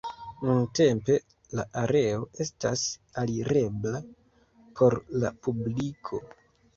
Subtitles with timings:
[0.43, 1.17] Nuntempe
[1.57, 2.85] la areo estas
[3.23, 3.99] alirebla
[4.81, 6.21] por la publiko.